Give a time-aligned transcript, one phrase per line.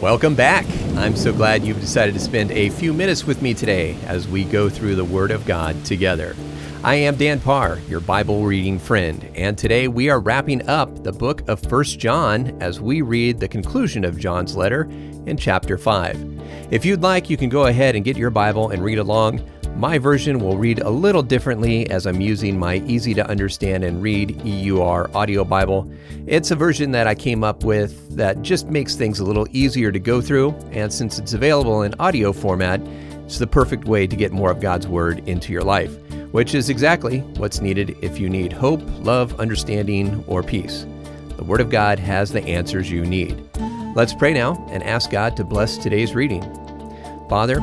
[0.00, 0.64] Welcome back.
[0.94, 4.44] I'm so glad you've decided to spend a few minutes with me today as we
[4.44, 6.36] go through the Word of God together.
[6.84, 11.10] I am Dan Parr, your Bible reading friend, and today we are wrapping up the
[11.10, 14.84] book of First John as we read the conclusion of John's letter
[15.26, 16.70] in chapter 5.
[16.70, 19.42] If you'd like, you can go ahead and get your Bible and read along.
[19.78, 24.02] My version will read a little differently as I'm using my easy to understand and
[24.02, 25.88] read EUR audio Bible.
[26.26, 29.92] It's a version that I came up with that just makes things a little easier
[29.92, 32.80] to go through, and since it's available in audio format,
[33.24, 35.96] it's the perfect way to get more of God's Word into your life,
[36.32, 40.86] which is exactly what's needed if you need hope, love, understanding, or peace.
[41.36, 43.48] The Word of God has the answers you need.
[43.94, 46.42] Let's pray now and ask God to bless today's reading.
[47.28, 47.60] Father,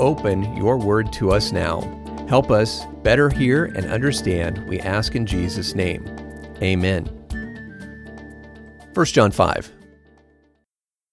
[0.00, 1.80] open your word to us now.
[2.28, 6.04] Help us better hear and understand, we ask in Jesus' name.
[6.62, 7.06] Amen.
[8.94, 9.72] 1 John 5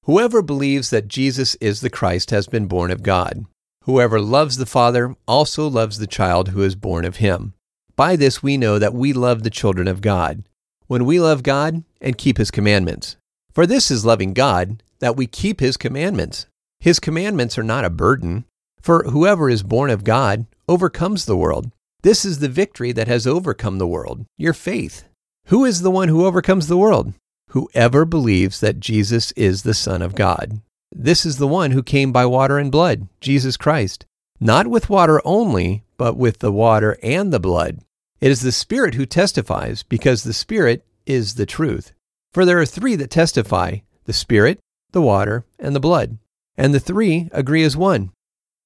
[0.06, 3.46] Whoever believes that Jesus is the Christ has been born of God.
[3.84, 7.54] Whoever loves the Father also loves the child who is born of him.
[7.96, 10.44] By this we know that we love the children of God,
[10.88, 13.18] when we love God and keep his commandments.
[13.54, 16.46] For this is loving God, that we keep his commandments.
[16.80, 18.46] His commandments are not a burden,
[18.82, 21.72] for whoever is born of God overcomes the world.
[22.02, 25.04] This is the victory that has overcome the world, your faith.
[25.48, 27.14] Who is the one who overcomes the world?
[27.50, 30.62] Whoever believes that Jesus is the Son of God.
[30.92, 34.06] This is the one who came by water and blood, Jesus Christ.
[34.40, 37.80] Not with water only, but with the water and the blood.
[38.20, 41.92] It is the Spirit who testifies, because the Spirit is the truth.
[42.34, 44.60] For there are three that testify the Spirit,
[44.92, 46.18] the water, and the blood.
[46.58, 48.12] And the three agree as one.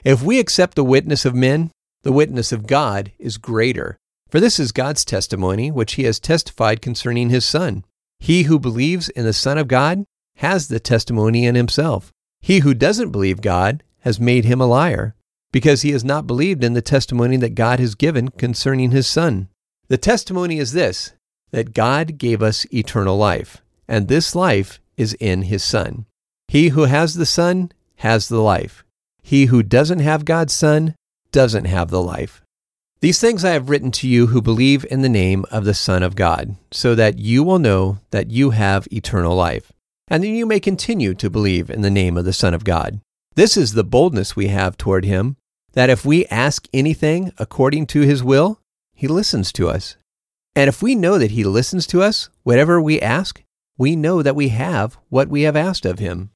[0.06, 1.72] If we accept the witness of men,
[2.04, 3.98] the witness of God is greater.
[4.30, 7.84] For this is God's testimony, which he has testified concerning his Son.
[8.20, 12.12] He who believes in the Son of God has the testimony in himself.
[12.40, 15.16] He who doesn't believe God has made him a liar,
[15.52, 19.50] because he has not believed in the testimony that God has given concerning his Son.
[19.88, 21.14] The testimony is this
[21.50, 26.06] that God gave us eternal life, and this life is in his Son.
[26.48, 28.85] He who has the Son has the life.
[29.26, 30.94] He who doesn't have God's Son
[31.32, 32.44] doesn't have the life.
[33.02, 36.04] These things I have written to you who believe in the name of the Son
[36.04, 39.72] of God, so that you will know that you have eternal life,
[40.10, 43.00] and that you may continue to believe in the name of the Son of God.
[43.34, 45.38] This is the boldness we have toward him,
[45.74, 48.60] that if we ask anything according to his will,
[48.94, 49.98] he listens to us.
[50.56, 53.42] And if we know that he listens to us, whatever we ask,
[53.76, 56.30] we know that we have what we have asked of him.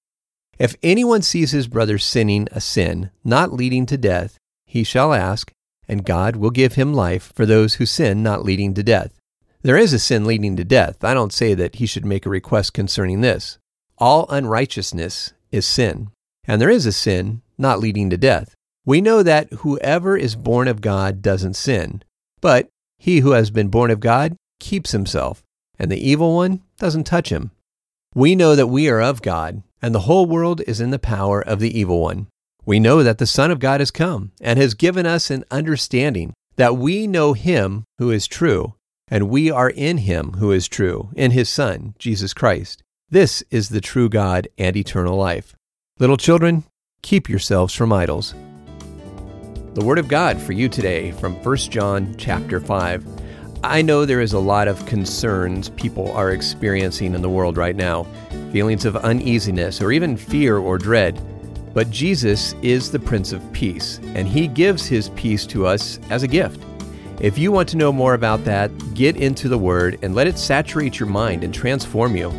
[0.60, 5.54] If anyone sees his brother sinning a sin not leading to death, he shall ask,
[5.88, 9.14] and God will give him life for those who sin not leading to death.
[9.62, 11.04] There is a sin leading to death.
[11.04, 13.58] I don't say that he should make a request concerning this.
[13.98, 16.10] All unrighteousness is sin,
[16.46, 18.54] and there is a sin not leading to death.
[18.86, 22.04] We know that whoever is born of God doesn't sin,
[22.42, 25.42] but he who has been born of God keeps himself,
[25.78, 27.52] and the evil one doesn't touch him.
[28.14, 31.42] We know that we are of God, and the whole world is in the power
[31.42, 32.28] of the evil one.
[32.66, 36.34] We know that the Son of God has come and has given us an understanding
[36.58, 38.74] that we know him who is true,
[39.08, 42.84] and we are in him who is true, in his Son, Jesus Christ.
[43.10, 45.56] This is the true God and eternal life.
[45.98, 46.64] Little children,
[47.02, 48.36] keep yourselves from idols.
[49.74, 53.29] The word of God for you today from 1 John chapter 5.
[53.64, 57.76] I know there is a lot of concerns people are experiencing in the world right
[57.76, 58.08] now
[58.52, 61.22] feelings of uneasiness, or even fear or dread.
[61.74, 66.24] But Jesus is the Prince of Peace, and He gives His peace to us as
[66.24, 66.64] a gift.
[67.20, 70.38] If you want to know more about that, get into the Word and let it
[70.38, 72.32] saturate your mind and transform you.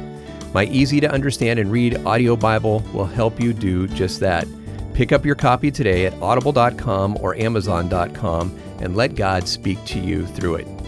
[0.53, 4.49] My easy to understand and read audio Bible will help you do just that.
[4.95, 10.27] Pick up your copy today at audible.com or amazon.com and let God speak to you
[10.27, 10.80] through it.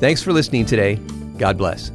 [0.00, 0.96] Thanks for listening today.
[1.38, 1.90] God bless.